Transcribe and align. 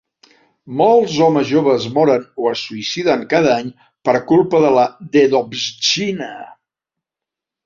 Molts 0.77 1.17
homes 1.25 1.45
joves 1.49 1.85
moren 1.97 2.25
o 2.45 2.49
es 2.53 2.63
suïciden 2.69 3.27
cada 3.35 3.53
any 3.57 3.69
per 4.09 4.17
culpa 4.33 4.63
de 4.65 4.73
la 4.79 4.87
"dedovshchina". 5.19 6.33